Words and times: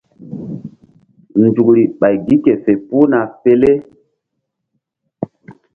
Nzukri 1.43 1.83
ɓay 1.99 2.15
gi 2.25 2.35
ke 2.43 2.51
fe 2.63 2.71
puhna 2.87 3.19
pele. 3.41 3.71